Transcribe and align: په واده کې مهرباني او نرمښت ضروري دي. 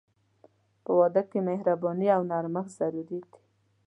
په 0.83 0.91
واده 0.99 1.21
کې 1.29 1.39
مهرباني 1.49 2.07
او 2.15 2.21
نرمښت 2.31 2.73
ضروري 2.79 3.03
دي. 3.27 3.37